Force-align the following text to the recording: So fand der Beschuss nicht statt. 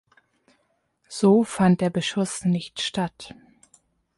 So 1.09 1.43
fand 1.43 1.79
der 1.79 1.91
Beschuss 1.91 2.43
nicht 2.43 2.81
statt. 2.81 3.35